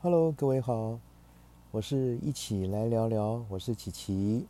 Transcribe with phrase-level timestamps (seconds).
[0.00, 0.96] Hello，各位好，
[1.72, 4.46] 我是一起来聊聊，我是琪琪。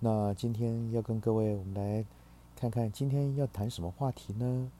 [0.00, 2.04] 那今天要跟各位，我们来
[2.56, 4.72] 看看今天要谈什么话题呢？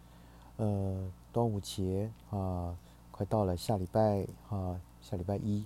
[0.56, 2.76] 呃，端午节啊，
[3.12, 5.64] 快到了，下礼拜啊，下礼拜一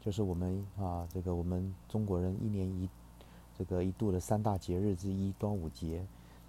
[0.00, 2.88] 就是我们啊，这个我们中国人一年一
[3.56, 6.04] 这个一度的三大节日之一——端午节。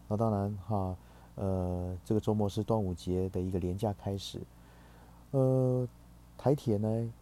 [0.07, 0.97] 那当然哈，
[1.35, 4.41] 呃，这个周末是端午节的一个连假开始。
[5.29, 5.87] 呃，
[6.35, 7.13] 台铁呢？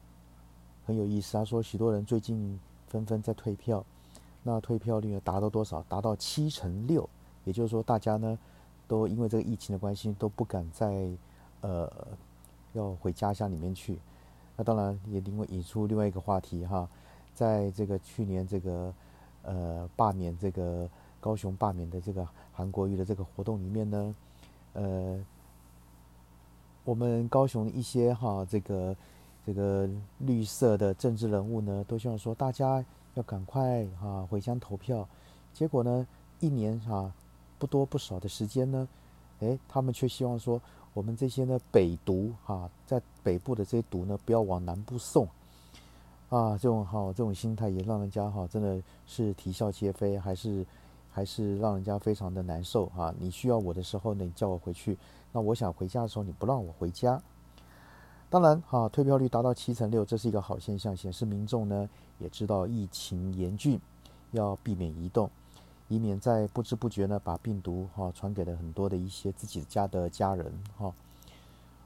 [0.85, 3.83] 很有意思，他说许多人最近纷纷在退票，
[4.43, 5.81] 那退票率呢达到多少？
[5.89, 7.09] 达到七成六，
[7.43, 8.37] 也就是说大家呢
[8.87, 11.09] 都因为这个疫情的关系都不敢再
[11.61, 11.91] 呃
[12.73, 13.97] 要回家乡里面去。
[14.55, 16.87] 那当然也因为引出另外一个话题哈，
[17.33, 18.93] 在这个去年这个
[19.41, 20.87] 呃罢免这个
[21.19, 24.15] 高雄罢免的这个韩国瑜的这个活动里面呢，
[24.73, 25.25] 呃，
[26.83, 28.95] 我们高雄一些哈这个。
[29.45, 29.87] 这个
[30.19, 35.07] 绿色的政治人物呢，都希望说大家要赶快哈回乡投票。
[35.53, 36.07] 结果呢，
[36.39, 37.11] 一年哈
[37.59, 38.87] 不多不少的时间呢，
[39.39, 40.59] 诶，他们却希望说
[40.93, 45.27] 我们这些呢北毒哈，在北部的这些毒呢不要往南部送。
[46.29, 50.65] 啊，这种哈这种心态也让人家哈真的是啼笑皆非，还是
[51.11, 53.13] 还是让人家非常的难受啊！
[53.19, 54.95] 你需要我的时候呢，你叫我回去；
[55.31, 57.21] 那我想回家的时候，你不让我回家。
[58.35, 63.79] 当然，哈，退票率达到七成六，这是一个好现象，显示民众呢也知道疫情严峻，
[64.31, 65.29] 要避免移动，
[65.87, 70.93] 以免在不知不觉呢把病毒哈传给了很多的一些自己家的家人哈。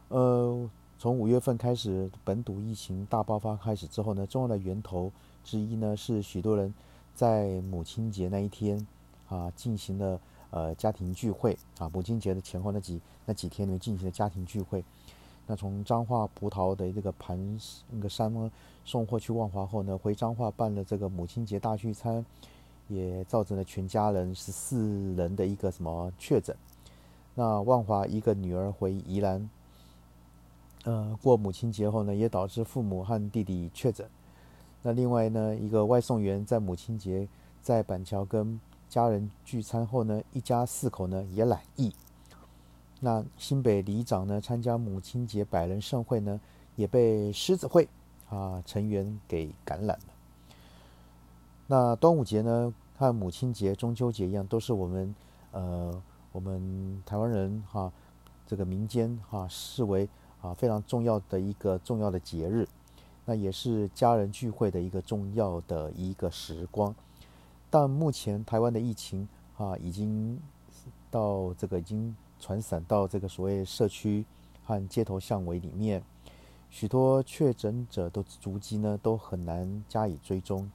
[0.07, 5.11] 呃，从五月份开始，本土疫情大爆发开始之后呢，重要的源头
[5.43, 6.73] 之一呢是许多人
[7.13, 8.87] 在母亲节那一天
[9.27, 14.83] 啊进行了呃家庭聚会啊，母亲节的前后那几那几天里面进行了家庭聚会。
[15.51, 18.51] 那从彰化葡萄的这个盘那个山呢
[18.85, 22.23] 送货去万华后呢，回彰化办了这个母亲节大聚餐，
[22.87, 26.55] 也造成了全家人十四人的一个什么确诊。
[27.33, 29.49] 那万华一个女儿回宜兰，
[30.83, 34.07] 呃，过母亲节后呢，也导致父母和弟弟确诊。
[34.83, 37.27] 那另外呢，一个外送员在母亲节
[37.59, 41.91] 在板桥跟家人聚餐后呢，一家四口呢也染疫。
[43.01, 46.37] 那新北里长呢，参加母亲节百人盛会呢，
[46.75, 47.87] 也被狮子会
[48.29, 49.99] 啊成员给感染了。
[51.67, 55.15] 那端午节呢，和母亲节、中秋节一样，都是我们
[55.51, 57.89] 呃我们台湾人哈
[58.45, 60.09] 这个民间哈视为
[60.41, 62.67] 啊非常重要的一个重要的节日，
[63.23, 66.93] 那也是家人聚会的一个重要的一个时光。
[67.69, 70.37] 但目前台湾的疫情啊，已经
[71.09, 72.13] 到这个已经。
[72.39, 74.25] 传散到这个所谓社区
[74.63, 76.01] 和街头巷尾里面，
[76.69, 80.69] 许多确诊者的足迹呢都很难加以追踪。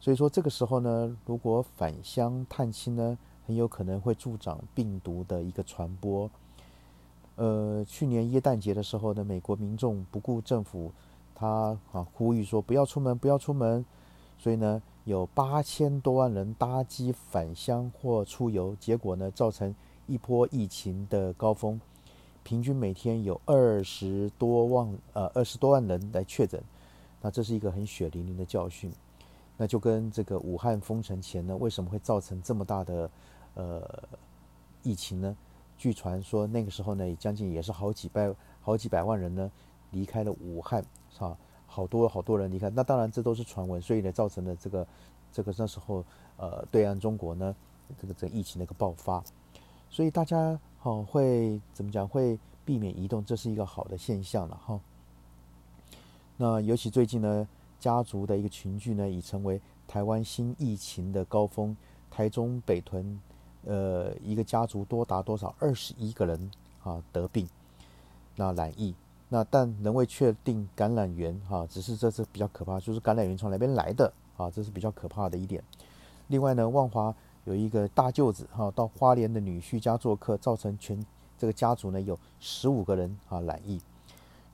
[0.00, 6.30] 所以说这个时候呢，如果返乡探亲呢，很有可能会助长病毒的一个传播。
[7.36, 10.90] 呃，去年耶诞节的时候呢，美国民众不顾政府
[11.34, 13.84] 他啊呼吁说不要出门，不要出门，
[14.38, 19.74] 所以呢有八千多万人搭机返乡或出游，结果呢造成。
[20.10, 21.80] 一波疫情的高峰，
[22.42, 26.60] 平均每天有二十多万呃二十多万人来确诊，
[27.22, 28.92] 那这是一个很血淋淋的教训。
[29.56, 33.08] 那就跟这个武汉封城前呢，为什么会造成这么大的
[33.54, 34.02] 呃
[34.82, 35.36] 疫情呢？
[35.78, 39.48] 据传说那个时候呢，也将近也是好几百好几百万人呢
[39.92, 41.38] 离开了武汉，是吧？
[41.68, 42.68] 好多好多人离开。
[42.70, 44.84] 那当然这都是传闻，所以呢造成了这个
[45.32, 46.04] 这个那时候
[46.36, 47.54] 呃对岸中国呢
[48.00, 49.22] 这个这疫情的一个爆发。
[49.92, 52.06] 所以大家好会怎么讲？
[52.06, 54.78] 会避免移动，这是一个好的现象了哈。
[56.36, 57.48] 那尤其最近呢，
[57.80, 61.76] 家族的一个群聚呢，已成为台湾新疫情的高峰。
[62.08, 63.20] 台中北屯，
[63.64, 65.52] 呃，一个家族多达多少？
[65.58, 66.50] 二十一个人
[66.84, 67.48] 啊得病，
[68.36, 68.94] 那染疫，
[69.28, 74.48] 那但仍未确定感染源哈，只是这是比较可怕，就是感染源从哪边来的啊？
[74.50, 75.62] 这是比较可怕的一点。
[76.28, 77.12] 另外呢，万华。
[77.44, 81.04] 有一个大舅子哈到花莲的女婿家做客，造成全
[81.38, 83.80] 这个家族呢有十五个人啊染疫，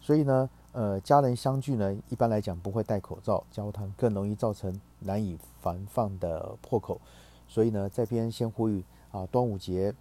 [0.01, 7.01] 所以呢呃家人相聚呢一般来讲不会戴口罩交谈，更容易造成难以防范的破口，
[7.49, 9.93] 所以呢这边先呼吁啊端午节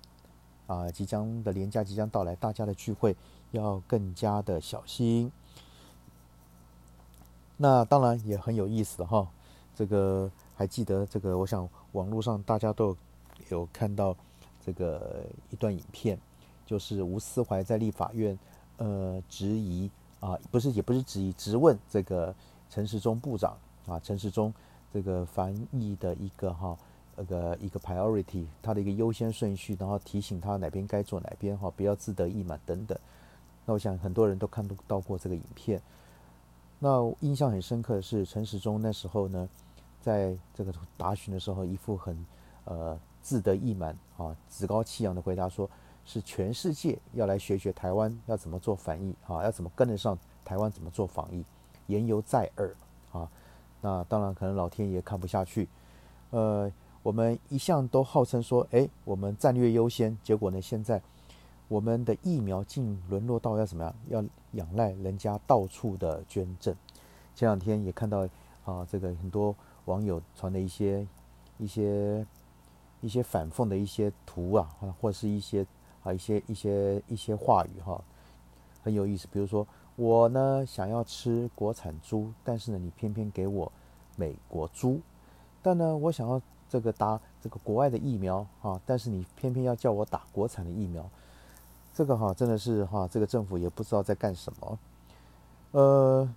[0.68, 3.16] 啊即将的年假即将到来，大家的聚会
[3.52, 5.31] 要更加的小心。
[7.58, 9.28] 那当然也很有意思哈，
[9.74, 11.68] 这个还记得这个我想。
[11.92, 12.94] 网络上大家都
[13.48, 14.13] 有看到
[14.66, 16.19] 这个一段影片，
[16.66, 18.38] 就是吴思怀在立法院
[18.75, 22.36] 呃质疑啊，不是也不是质疑，直问这个
[22.69, 23.57] 陈时中部长
[23.88, 24.54] 啊，陈时中
[24.92, 26.78] 这个防疫的一个哈
[27.16, 33.00] 那个一个 priority，他的一个优先顺序，然后提醒他哪边该做哪边哈，不要自得意满等等。
[33.66, 35.81] 那我想很多人都看到过这个影片。
[36.80, 39.48] 那印象很深刻的是陈时中那时候呢，
[40.06, 42.25] 在这个答询的时候，一副很
[42.66, 45.68] 呃自得意满啊，趾高气扬的回答说。
[46.07, 51.44] 是全世界要来学学台湾要怎么做防疫啊，要怎么跟得上台湾怎么做防疫，
[51.88, 52.75] 言犹在耳
[53.12, 53.28] 啊。
[53.81, 55.68] 那当然可能老天爷看不下去，
[56.30, 56.72] 呃，
[57.02, 61.02] 我们一向都号称说，哎，我们战略优先，结果呢，现在
[61.68, 66.75] 我们的疫苗竟沦落到要怎么样，要仰赖人家到处的捐赠。
[67.34, 68.30] 前两天也看到
[68.63, 69.56] 啊，这个很多
[69.86, 71.08] 网友传的一些
[71.58, 72.26] 一些
[73.02, 75.66] 一些反讽的一些图啊，或是一些。
[76.06, 78.00] 啊，一些一些一些话语哈，
[78.84, 79.28] 很有意思。
[79.32, 79.66] 比如说，
[79.96, 83.72] 我呢想要吃国产猪，但是呢你偏偏给我
[84.16, 85.00] 美国猪；
[85.64, 86.40] 但呢我想要
[86.70, 91.04] 这个打这个国外的疫苗啊，但是你偏偏要叫我打国产的疫苗。
[91.92, 94.80] 这个哈真的是哈，这个政府也不知道在干什么。
[95.72, 96.30] 呃，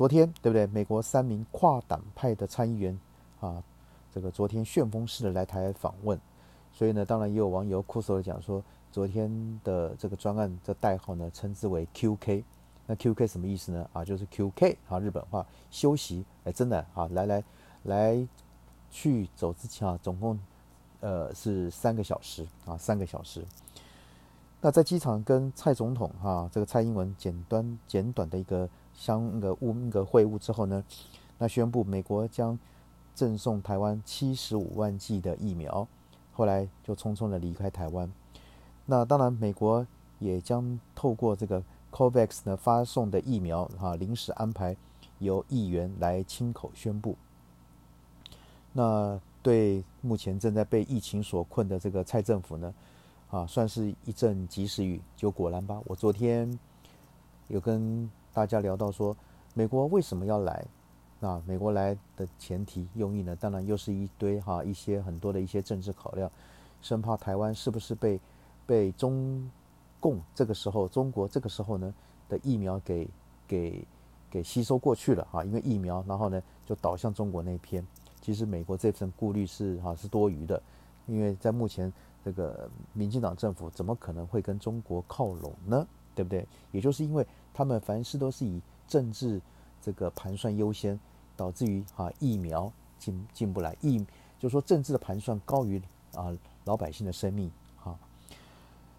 [0.00, 0.66] 昨天对不对？
[0.68, 2.98] 美国三名跨党派的参议员
[3.38, 3.62] 啊，
[4.10, 6.18] 这个昨天旋风式的来台访问，
[6.72, 8.64] 所以呢，当然也有网友酷手的讲说。
[8.90, 12.42] 昨天的这个专案的代号呢，称之为 QK。
[12.86, 13.86] 那 QK 什么意思呢？
[13.92, 16.24] 啊，就是 QK 啊，日本话休息。
[16.44, 17.44] 哎，真的啊，来来
[17.82, 18.28] 来
[18.90, 20.40] 去走之前啊，总共
[21.00, 23.44] 呃是三个小时啊，三个小时。
[24.62, 30.84] 那在机场跟蔡总统哈，这个蔡英文简短简短的一个相那个物那个会晤之后呢，
[31.38, 32.58] 那宣布美国将
[33.14, 35.86] 赠送台湾七十五万剂的疫苗，
[36.32, 38.10] 后来就匆匆的离开台湾。
[38.86, 39.86] 那当然，美国
[40.18, 44.76] 也将透过这个 COVAX 呢发送的疫苗，哈，临时安排
[45.18, 47.16] 由议员来亲口宣布。
[48.72, 52.74] 那对目前正在被疫情所困的这个蔡政府呢，
[53.30, 55.00] 啊，算是一阵及时雨。
[55.16, 56.58] 就果然吧，我昨天
[57.48, 59.16] 有跟大家聊到说，
[59.54, 60.66] 美国为什么要来？
[61.18, 66.30] 那美国来的前提用意呢，当然又是一堆哈一些很多的一些政治考量，
[66.80, 68.20] 生怕台湾是不是被。
[68.66, 69.50] 被中
[69.98, 71.92] 共这个时候，中国这个时候呢
[72.28, 73.10] 的疫苗给
[73.48, 73.84] 给
[74.30, 77.84] 给吸收过去了啊，因为疫苗，然后呢就倒向中国那边。
[78.20, 80.62] 其实美国这份顾虑是哈是多余的，
[81.08, 81.92] 因为在目前
[82.24, 85.84] 这个民进党政府怎么可能会跟中国靠拢呢？
[86.20, 86.46] 对不对？
[86.72, 89.40] 也就是因为他们凡事都是以政治
[89.80, 90.98] 这个盘算优先，
[91.34, 93.98] 导致于哈疫苗进进不来，疫
[94.38, 95.80] 就是说政治的盘算高于
[96.14, 97.98] 啊老百姓的生命哈。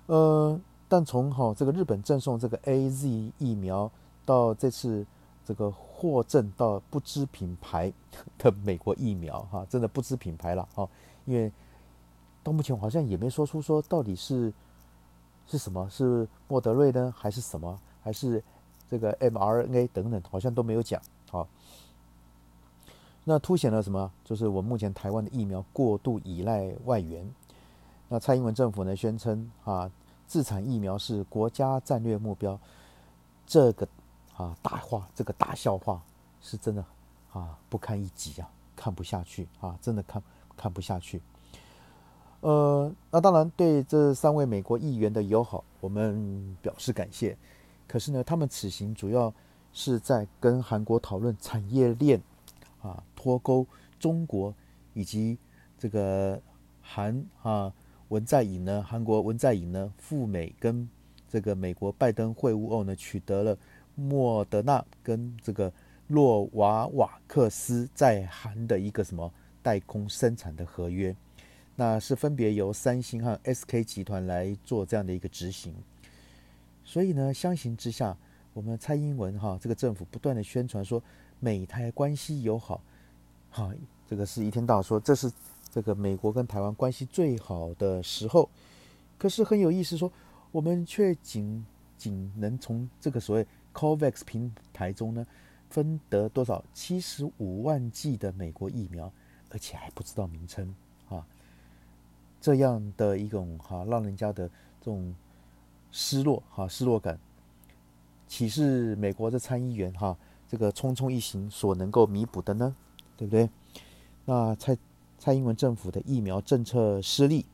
[0.07, 3.91] 呃，但从哈这个日本赠送这个 A Z 疫苗
[4.25, 5.05] 到这次
[5.45, 7.93] 这个获赠到不知品牌
[8.39, 10.89] 的美国疫苗哈，真的不知品牌了哈，
[11.25, 11.51] 因为
[12.41, 14.51] 到目前我好像也没说出说到底是
[15.51, 18.41] 是什么，是莫德瑞呢，还是什么，还是
[18.89, 21.01] 这个 m R N A 等等，好像都没有讲
[21.31, 21.45] 啊。
[23.25, 24.11] 那凸显了什么？
[24.23, 27.29] 就是我目前台湾的疫苗过度依赖外援。
[28.07, 29.91] 那蔡英文政府呢，宣称啊。
[30.27, 32.57] 自产疫苗是国家战略目标，
[33.45, 33.85] 这个
[34.37, 36.01] 啊大话，这个大笑话
[36.39, 36.81] 是真的
[37.33, 40.23] 啊不堪一击啊，看不下去啊，真的看
[40.55, 41.21] 看不下去。
[42.41, 47.35] 呃，那当然对这三位美国议员的友好，我们表示感谢。
[47.87, 49.33] 可是呢，他们此行主要
[49.73, 52.21] 是在跟韩国讨论产业链
[52.81, 53.65] 啊脱钩
[53.99, 54.53] 中国
[54.93, 55.37] 以及
[55.77, 56.39] 这个
[56.81, 57.73] 韩啊。
[58.09, 58.83] 文在寅呢？
[58.85, 59.93] 韩国文在寅呢？
[59.97, 60.85] 赴美跟
[61.29, 63.57] 这个美国拜登会晤后呢，取得了
[63.95, 65.71] 莫德纳跟这个
[66.09, 69.31] 洛瓦瓦克斯在韩的一个什么
[69.63, 71.15] 代工生产的合约，
[71.75, 75.73] 那是分别由三星和 SK 集团来做这样的一个执行。
[76.83, 78.17] 所以呢，相形之下，
[78.53, 81.01] 我们蔡英文哈这个政府不断的宣传说
[81.39, 82.81] 美台关系友好，
[83.49, 83.71] 哈，
[84.09, 85.31] 这个是一天到晚说这是。
[85.73, 88.49] 这个美国跟台湾关系最好的时候，
[89.17, 90.11] 可是很有意思，说
[90.51, 91.65] 我们却仅
[91.97, 95.25] 仅能从这个所谓 COVAX 平台中呢，
[95.69, 99.09] 分得多少七十五万剂的美国疫苗，
[99.49, 100.75] 而且还不知道名称，
[102.41, 104.49] 这样的一种哈，让人家的
[104.81, 105.15] 这种
[105.91, 107.17] 失落哈，失落感，
[108.27, 110.17] 岂是美国的参议员哈
[110.49, 112.75] 这个匆匆一行所能够弥补的呢？
[113.15, 113.49] 对不对？
[114.25, 114.77] 那蔡。
[115.23, 117.45] 蔡英文政府的疫苗政策失利，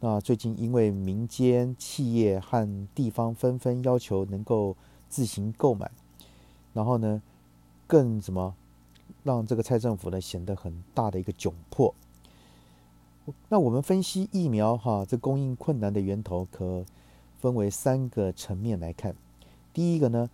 [0.00, 4.76] 那最近因为民间企业和地方纷纷要求能够
[5.08, 5.90] 自行购买，
[6.74, 7.22] 然后呢，
[7.86, 8.54] 更怎么
[9.22, 11.94] 让这个蔡政府呢显得很大的一个窘迫。
[13.48, 16.84] 那我们分析疫苗哈，这供应困难的源头可
[17.38, 19.14] 分为三个层面来看。
[19.72, 20.28] 第一个呢，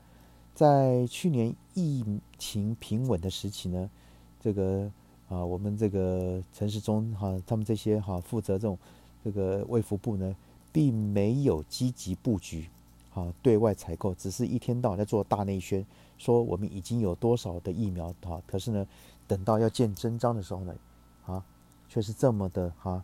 [0.54, 2.02] 在去年疫
[2.38, 3.90] 情平稳的时期呢，
[4.40, 4.90] 这个
[5.28, 8.78] 啊，我们这个城市中哈，他们这些哈负责这种
[9.23, 10.35] 这个卫福部呢，
[10.73, 12.71] 并没有积极布局
[13.12, 15.85] 啊对外采购，只是一天到晚在做大内宣，
[16.16, 18.87] 说我们已经有多少的疫苗啊，可是呢，
[19.26, 20.75] 等到要见真章的时候呢，
[21.26, 21.45] 啊。
[21.88, 23.02] 却是这么的哈，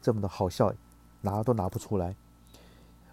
[0.00, 0.72] 这么的好笑，
[1.20, 2.16] 拿都拿不出来，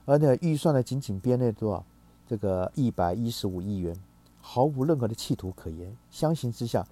[0.06, 1.84] 而且预算呢仅仅编列多少？
[2.28, 3.94] 这个一百一十五亿元，
[4.40, 5.94] 毫无任何的企图可言。
[6.10, 6.88] 相形之下，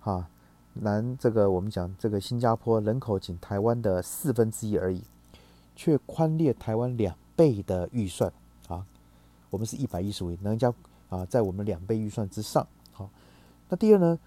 [0.00, 0.28] 哈，
[0.74, 5.02] 南这个我们讲这个新加坡人口仅台湾的四分之一而已，
[5.74, 8.30] 却宽列台湾两倍的预算
[8.68, 8.84] 啊！
[9.48, 10.70] 我们是一百一十五亿，人家
[11.08, 12.66] 啊在我们两倍预算之上。
[12.92, 13.08] 好，
[13.70, 14.18] 那第二呢，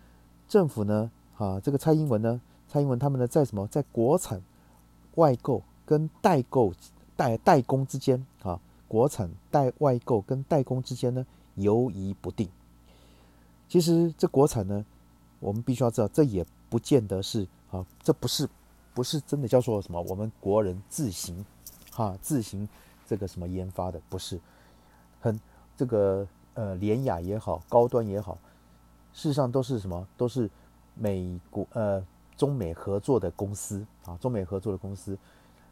[0.47, 2.41] 政府呢啊这个蔡英文呢？
[2.69, 4.39] 蔡英文他们呢，在什么在国产
[5.15, 6.71] 外购跟代购
[7.17, 12.47] 代代工之间啊，国产代外购跟代工之间呢，犹疑不定。
[13.67, 14.85] 其实这国产呢，
[15.39, 18.47] 我们必须要知道，这也不见得是啊，这不是
[18.93, 21.43] 不是真的叫做什么，我们国人自行
[21.91, 22.69] 哈自行
[23.07, 24.39] 这个什么研发的，不是
[25.19, 25.39] 很
[25.75, 28.37] 这个呃廉雅也好，高端也好，
[29.11, 30.47] 事实上都是什么，都是
[30.93, 32.05] 美国呃。
[32.39, 35.17] 中美合作的公司啊，中美合作的公司，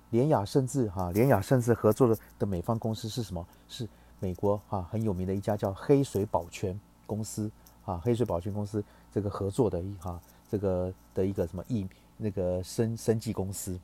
[0.09, 3.47] 联雅甚至哈，联雅甚至合作的的美方公司是什么？
[3.69, 3.87] 是
[4.19, 7.49] 美国哈很有名的一家叫黑水保全公司
[7.85, 8.83] 啊，黑水保全公司
[9.13, 10.19] 这个合作的一哈
[10.51, 13.79] 这个的一个什么疫那个生生技公司，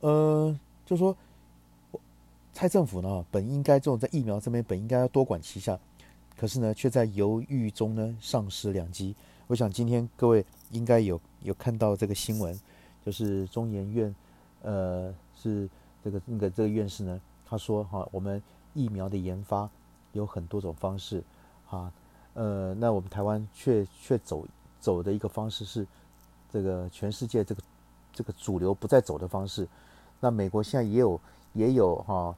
[0.00, 1.16] 呃，就说
[2.52, 5.78] 蔡政府呢，本应该这种在疫苗这边本应该要多管齐下，
[6.36, 9.16] 可是呢，却在犹豫中呢丧失良机。
[9.46, 12.58] 我想今天各位应该有有看到这个新闻，
[13.04, 14.14] 就是中研院，
[14.62, 15.68] 呃，是
[16.02, 18.42] 这个那个这个院士呢，他说哈，我们
[18.74, 19.68] 疫苗的研发
[20.12, 21.22] 有很多种方式，
[21.66, 21.92] 哈，
[22.34, 24.46] 呃，那我们台湾却却走
[24.80, 25.86] 走的一个方式是
[26.50, 27.62] 这个全世界这个
[28.12, 29.68] 这个主流不再走的方式，
[30.20, 31.20] 那美国现在也有
[31.52, 32.34] 也有哈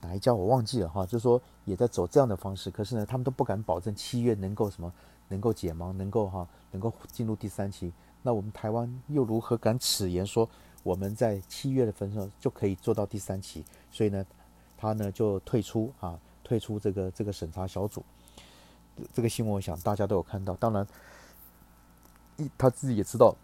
[0.00, 4.92] 哪一家我忘记了哈，就说也在走这样的方式，可是呢，他们都不敢保证七月能够什么。
[5.28, 7.92] 能够解盲，能够哈，能够进入第三期，
[8.22, 10.48] 那我们台湾又如何敢此言说
[10.82, 13.64] 我们在七月的份上就可以做到第三期？
[13.90, 14.24] 所以呢，
[14.76, 18.02] 他呢就退出啊，退出这个这个审查小组。
[19.12, 20.86] 这个新闻我想大家都有看到，当然，
[22.36, 23.34] 一他自己也知道，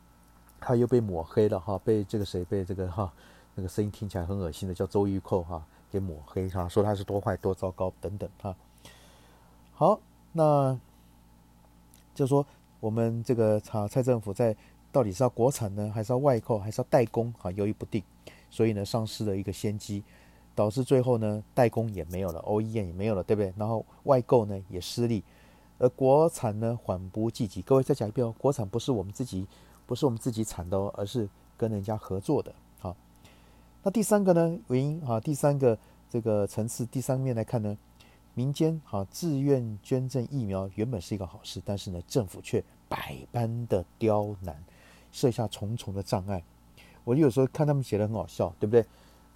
[0.60, 3.12] 他又被抹黑了哈，被这个谁被这个哈
[3.54, 8.56] 那个声音听起来很恶心的叫周玉蔻哈给抹黑哈，说他是多坏多糟糕等等哈。
[9.74, 10.00] 好，
[10.32, 10.78] 那。
[12.14, 12.46] 就是说，
[12.80, 14.56] 我们这个查蔡政府在
[14.92, 17.50] 到底是要国产呢，还是要外购，还是要代工啊？
[17.50, 18.02] 犹豫不定，
[18.48, 20.04] 所以呢，丧失了一个先机，
[20.54, 23.52] 导致最后呢，代工也没有了，OEM 也没有了，对不对？
[23.56, 25.24] 然后外购呢也失利，
[25.78, 27.60] 而国产呢缓不济急。
[27.62, 29.46] 各位再讲一遍哦，国产不是我们自己，
[29.84, 32.54] 不是我们自己产的哦，而是跟人家合作的。
[32.78, 32.94] 好，
[33.82, 35.76] 那第三个呢原因啊，第三个
[36.08, 37.76] 这个层次，第三面来看呢？
[38.34, 44.62] 民间哈自愿捐赠疫苗原本是一个好事，但是呢，政府却百般的刁难，
[45.12, 46.42] 设下重重的障碍。
[47.04, 48.84] 我有时候看他们写的很好笑，对不对？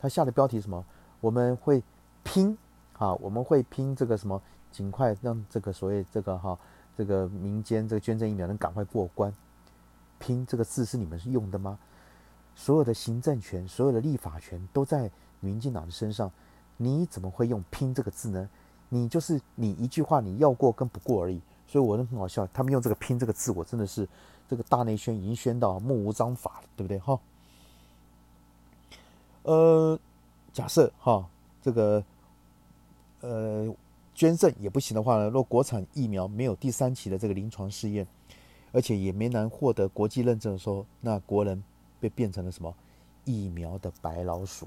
[0.01, 0.85] 他下的标题什么？
[1.21, 1.83] 我们会
[2.25, 2.57] 拼
[2.95, 4.41] 啊，我们会拼这个什么，
[4.73, 6.59] 尽快让这个所谓这个哈
[6.97, 9.33] 这个民间这个捐赠疫苗能赶快过关。
[10.19, 11.79] 拼这个字是你们用的吗？
[12.57, 16.29] 所有的行政权、所有的立法权都在民进党的身上，
[16.77, 18.49] 你怎么会用拼这个字呢？
[18.91, 22.47] 你就是你一句话，你要过跟不过而已，所以我都很好笑。
[22.55, 24.09] 他们用这个拼这个字，我真的是
[24.49, 26.99] 这个大内宣已经宣到目无章法了，对不对？
[26.99, 27.21] 哈，
[29.43, 29.99] 呃，
[30.55, 31.29] 假设哈
[31.61, 32.03] 这个
[33.21, 33.71] 呃
[34.15, 38.07] 捐赠也不行的话呢，若国产疫苗没有第三期的这个临床试验，
[38.73, 41.63] 而且也没能获得国际认证的时候，那国人
[42.01, 42.75] 被变成了什么
[43.27, 44.67] 疫苗的白老鼠？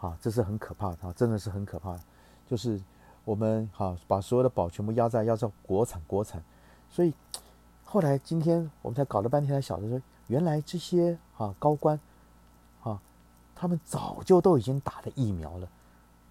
[0.00, 2.00] 啊，这是很可怕的，真的是很可怕，
[2.48, 2.80] 就是。
[3.24, 6.42] 我们哈把所有的宝全部压在要叫国产国产，
[6.90, 7.12] 所以
[7.82, 11.98] 后来今天我们才搞了半天才晓得说，原来这些哈高官，
[12.82, 13.00] 哈
[13.54, 15.68] 他们早就都已经打了疫苗了。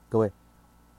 [0.08, 0.32] 各位，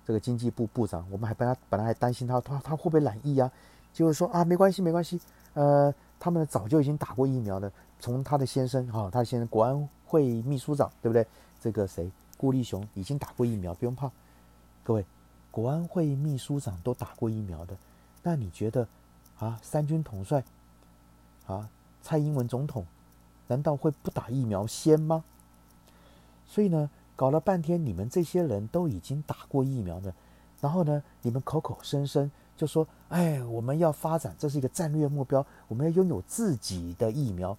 [0.05, 3.49] 这个经济部部长，我们还本来本来还担心他他他会不会染疫啊？
[3.93, 5.21] 就是说啊没关系没关系，
[5.53, 7.71] 呃他们早就已经打过疫苗了。
[8.01, 11.25] 从他的先生哈，他的先生国安会秘书长对不对？
[11.61, 14.11] 这个谁顾立雄已经打过疫苗，不用怕。
[14.83, 15.05] 各位。
[15.55, 17.77] 国安会秘书长都打过疫苗的，
[18.25, 18.89] 那你觉得
[19.39, 20.43] 啊，三军统帅
[21.47, 21.71] 啊，
[22.03, 22.85] 蔡英文总统
[23.47, 25.23] 难道会不打疫苗先吗？
[26.45, 30.13] 所以呢，搞了半天，你们这些人都已经打过疫苗的，
[30.61, 37.57] 然后呢，你们口口声声就说，哎，我们要发展，这是一个战略目标，我们要拥有自己的疫苗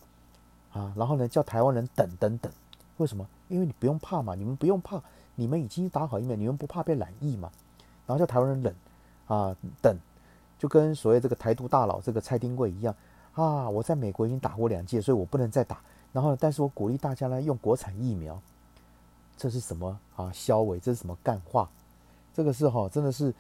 [0.73, 2.51] 啊，然后呢，叫台湾人等等等，
[2.97, 3.25] 为什么？
[3.47, 5.01] 因为你不用怕嘛，你们不用怕，
[5.35, 7.49] 你们已经打好疫苗，你们不怕被染疫嘛，
[8.05, 8.75] 然后叫台湾人忍
[9.27, 9.97] 啊等，
[10.57, 12.95] 就跟所谓这个台独大佬这个蔡丁贵一样
[13.33, 15.81] 啊，我在美国已经打过两届，所以我不能再打，
[16.13, 18.41] 然后但是我鼓励大家呢用国产疫苗。
[19.37, 20.31] 这是什么啊？
[20.33, 21.69] 消委，这是什么干话？
[22.33, 23.33] 这个是哈，真的是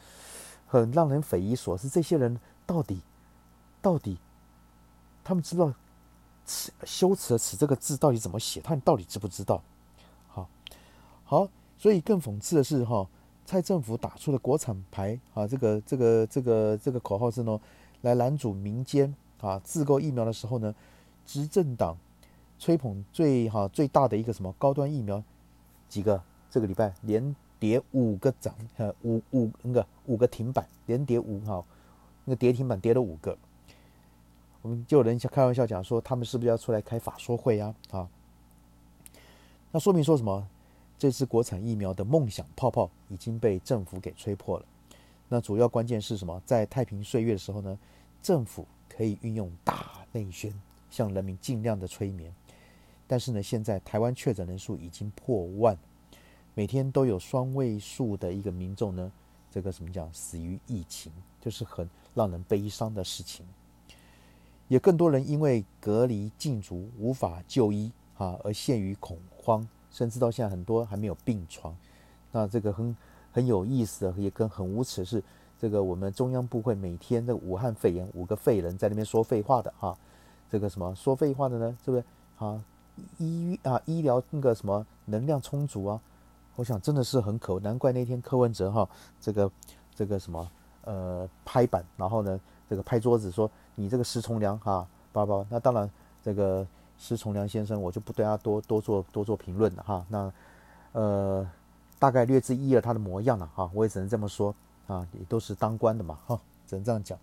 [0.67, 1.87] 很让人匪夷所思。
[1.87, 3.01] 这些人到底
[3.81, 4.17] 到底，
[5.23, 5.73] 他们知道
[6.45, 8.59] “耻”羞耻的“耻”这个字到底怎么写？
[8.59, 9.63] 他们到底知不知道？
[10.27, 10.49] 好，
[11.23, 13.07] 好，所以更讽刺的是哈，
[13.45, 17.59] 蔡政府打出了国产牌啊，这个这个这个这个口号是呢，
[18.01, 20.73] 来拦阻民间啊自购疫苗的时候呢，
[21.25, 21.95] 执政党
[22.57, 25.23] 吹捧最哈最大的一个什么高端疫苗。
[25.87, 31.63] 几个这个礼拜连跌五个涨，呃五五那个五个停板，连跌五哈，
[32.25, 33.37] 那个跌停板跌了五个，
[34.63, 37.75] 我们就有人开玩笑讲说，他们是不是要出来开法说会啊？
[37.91, 38.09] 啊，
[39.71, 40.45] 那说明说什么？
[40.97, 44.65] 这次国产疫苗的梦想泡泡已经被政府给吹破了。
[45.27, 46.41] 那主要关键是什么？
[46.45, 47.77] 在太平岁月的时候呢，
[48.21, 50.53] 政府可以运用大内宣，
[50.89, 52.33] 向人民尽量的催眠。
[53.07, 55.77] 但是呢，现在台湾确诊人数已经破万，
[56.53, 59.11] 每天都有双位数的一个民众呢，
[59.51, 61.11] 这个什么讲死于疫情，
[61.41, 63.45] 就是很让人悲伤的事情。
[64.67, 71.73] 也更多人因为隔离禁足无法就医啊，而陷于恐慌，甚至到现在很多还没有病床。
[72.33, 72.93] 那这个很
[73.31, 75.23] 很有意思的，也跟很无耻是，
[75.57, 79.97] 这个我们中央部会每天的武汉肺炎五个废人在那边说废话的哈，
[80.51, 81.77] 这个什么说废话的呢？
[81.85, 82.03] 是不是
[82.37, 82.61] 啊？
[83.17, 86.01] 医啊，医疗那个什么能量充足啊，
[86.57, 88.89] 我想真的是很可，难怪那天柯文哲哈，
[89.21, 89.51] 这个
[89.95, 90.51] 这个什么
[90.83, 92.37] 呃拍板，然后呢？
[92.67, 95.87] 这个拍桌子说你这个石崇良哈，爸爸，那当然
[96.23, 96.65] 这个
[97.05, 100.33] 石崇良先生我就不对他多多做多做评论了哈，那
[100.93, 101.47] 呃
[101.99, 104.55] 大概略知一二他的模样了哈，我也只能这么说
[104.87, 107.19] 啊，也都是当官的嘛哈，只能这样讲，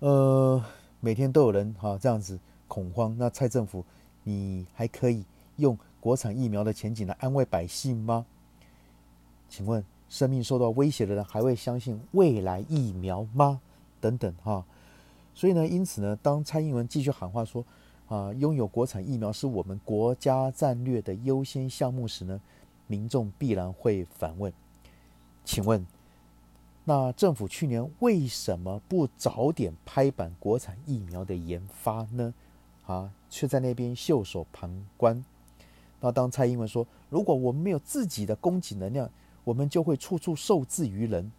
[0.00, 0.62] 呃
[1.00, 2.38] 每天都有人哈这样子。
[2.68, 3.84] 恐慌，那蔡政府，
[4.22, 8.24] 你还可以用国产疫苗的前景来安慰百姓吗？
[9.50, 13.60] 请问，生命受到威胁的人还会相信未来疫苗吗？
[14.00, 14.64] 等等哈，
[15.34, 17.64] 所以呢，因此呢，当蔡英文继续喊话说
[18.08, 22.40] 啊，拥有国产疫苗是我们国家战略的优先项目时呢，
[22.86, 24.52] 民众必然会反问：
[25.44, 25.86] 请问，
[26.84, 32.34] 那政府去年为什么不早点拍板国产疫苗的研发呢？
[32.86, 35.24] 啊，却在那边袖手旁观。
[36.00, 39.08] 那当蔡英文说：“如果我们没有自己的供给能量，
[39.44, 41.30] 我们就会处处受制于人。”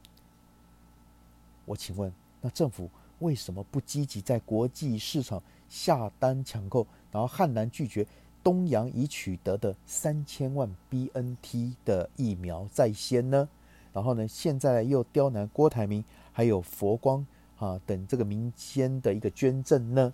[1.65, 2.89] 我请问，那政府
[3.23, 8.05] 为什么不积极在国际市场下单抢购，然后悍然拒绝
[8.43, 13.47] 东洋已取得的三千万 BNT 的疫苗在先呢？
[13.93, 17.25] 然后呢，现在又刁难郭台铭还有佛光
[17.57, 20.13] 啊等这个民间的一个捐赠呢？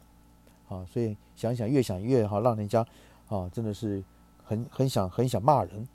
[0.67, 2.85] 啊，所以想想越想越哈，让人家
[3.27, 4.03] 啊，真的是
[4.43, 5.87] 很很想很想骂人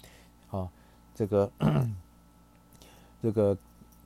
[0.50, 0.68] 啊。
[1.14, 1.48] 这个
[3.22, 3.56] 这个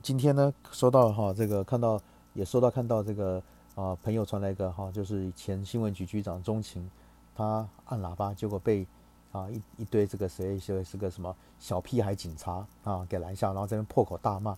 [0.03, 1.99] 今天呢，收到哈，这个看到
[2.39, 3.43] 也收到看到这个
[3.75, 6.89] 啊，朋友传来一个哈，就是前新闻局局长钟情，
[7.35, 8.87] 他按喇叭，结果被
[9.33, 14.57] 啊一一堆这个谁谁是个什么小屁孩警察啊给拦下，然后在那破口大骂。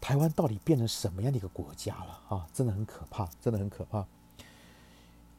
[0.00, 2.46] 台湾到底变成什么样的一个国家了啊？
[2.52, 4.06] 真的很可怕，真的很可怕。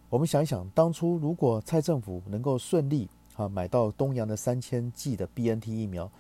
[0.10, 6.12] 我们想一想，当初如果蔡政府能够顺利啊买到东洋的三千剂的 BNT 疫苗，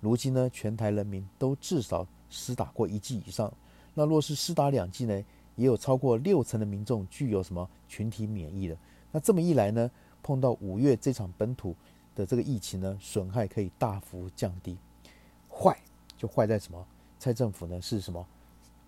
[0.00, 3.52] 如今呢全台人民都至少施打过一剂以上。
[3.98, 5.24] 那若是施打两剂呢，
[5.56, 8.76] 也有超过六成的民众具有什么群体免疫的。
[9.10, 9.90] 那这么一来呢，
[10.22, 11.74] 碰到五月这场本土
[12.14, 14.76] 的这个疫情呢，损害可以大幅降低。
[15.48, 15.76] 坏
[16.16, 16.86] 就坏在什么？
[17.18, 18.24] 蔡政府呢是什么？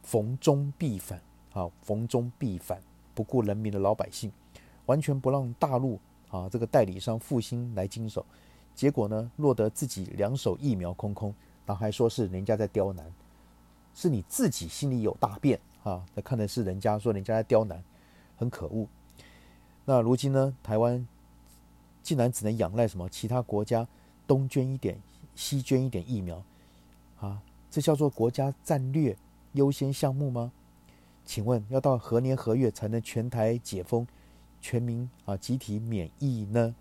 [0.03, 1.21] 逢中必反
[1.53, 2.81] 啊，逢中必反。
[3.15, 4.31] 不顾人民的老百姓，
[4.87, 8.25] 完全不让大陆啊这个代理商复兴来经手，
[8.77, 11.35] 结果呢落得自己两手疫苗空空，
[11.67, 13.13] 然后还说是人家在刁难，
[13.99, 16.07] 是你自己心里有大便啊？
[16.15, 17.83] 那看的是人家说人家在刁难，
[18.37, 18.87] 很可恶。
[19.85, 21.05] 那如今呢，台湾
[22.01, 23.89] 竟然只能仰赖什么其他国家
[24.25, 24.97] 东捐一点，
[25.35, 26.41] 西捐一点疫苗
[27.19, 27.43] 啊？
[27.73, 29.17] 这叫做国家战略
[29.55, 30.53] 优先项目吗？
[31.25, 34.07] 请问要到何年何月才能全台解封、
[34.61, 36.73] 全民啊集体免疫呢？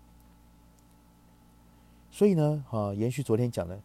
[2.12, 3.80] 所以呢，啊，延续昨天讲的，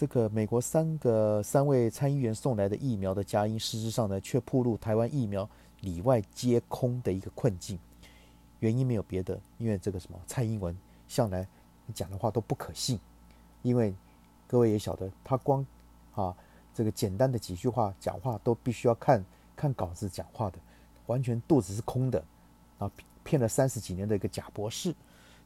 [0.00, 5.46] 这个美国三个三位参议员送来的疫苗的佳音，事实上呢，却暴露台湾疫苗
[5.82, 7.78] 里外皆空的一个困境。
[8.60, 10.74] 原因没有别的，因为这个什么蔡英文
[11.06, 11.46] 向来
[11.92, 12.98] 讲的话都不可信，
[13.60, 13.94] 因为
[14.46, 15.66] 各位也晓得，他光
[16.14, 16.34] 啊
[16.72, 19.22] 这个简单的几句话讲话都必须要看
[19.54, 20.58] 看稿子讲话的，
[21.08, 22.24] 完全肚子是空的
[22.78, 22.90] 啊，
[23.22, 24.94] 骗了三十几年的一个假博士，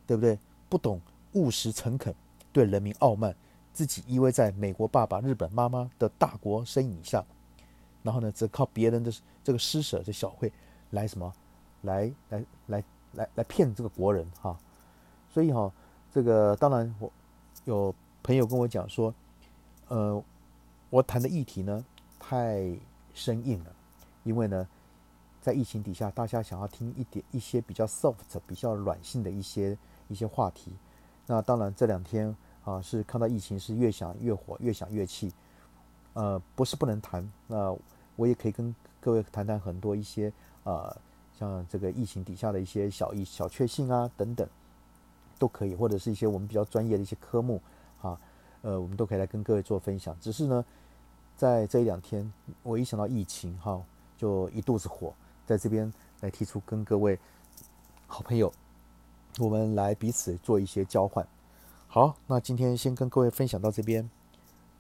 [0.07, 0.39] 对不对？
[0.69, 1.01] 不懂
[1.33, 2.15] 务实诚恳，
[2.53, 3.35] 对人民傲慢，
[3.75, 7.23] 自己依偎在美国爸爸、日本妈妈的大国身影下，
[8.03, 10.51] 然后呢，只靠别人的这个施舍的小惠
[10.93, 11.31] 来什么，
[11.83, 12.85] 来来来。
[13.17, 14.59] 来来骗这个国人哈，
[15.33, 15.73] 所以哈，
[16.13, 17.09] 这个当然我
[17.65, 19.15] 有朋友跟我讲说，
[19.87, 20.21] 呃，
[20.91, 21.85] 我谈的议题呢
[22.19, 22.77] 太
[23.15, 23.73] 生硬了，
[24.25, 24.67] 因为呢，
[25.41, 28.17] 在疫情底下，大家想要听一点一些比较 soft、
[28.49, 30.73] 比较软性的一些一些话题。
[31.29, 32.35] 那当然这两天
[32.65, 35.33] 啊，是看到疫情是越想越火，越想越气。
[36.15, 37.77] 呃，不是不能谈，那
[38.17, 40.33] 我也可以跟各位谈谈很多一些
[40.65, 40.97] 啊。
[41.37, 44.49] 像这个疫情底下的一些小一小确幸啊等等，
[45.37, 47.61] 都可以，或者是一些我们比较专业的一些科目
[48.01, 48.17] 啊，
[48.63, 50.17] 呃，我们都可以来跟各位做分享。
[50.21, 50.65] 只是呢，
[51.37, 53.83] 在这一两天，我一想到疫情哈，
[54.17, 55.13] 就一肚子火，
[55.45, 57.19] 在这边来提出跟各位
[58.07, 58.53] 好朋友，
[59.41, 61.27] 我们来彼此做一些交换。
[61.95, 64.11] 好，那今天先跟各位分享到这边，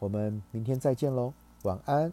[0.00, 2.12] 我们明天再见喽，晚安。